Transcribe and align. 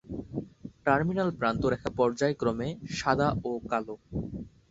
Terminal 0.85 1.29
প্রান্তরেখা 1.39 1.89
পর্যায়ক্রমে 1.97 2.67
সাদা 2.97 3.27
ও 3.43 3.61
কালো। 3.69 3.95